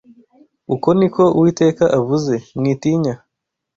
Uku 0.73 0.87
ni 0.97 1.07
ko 1.15 1.23
Uwiteka 1.37 1.83
avuze: 1.99 2.33
“Mwitinya 2.57 3.13